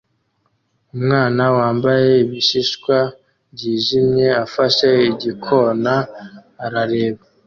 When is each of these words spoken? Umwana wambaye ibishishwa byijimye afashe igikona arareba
Umwana 0.95 1.43
wambaye 1.57 2.09
ibishishwa 2.23 2.97
byijimye 3.53 4.27
afashe 4.45 4.87
igikona 5.11 5.93
arareba 6.65 7.21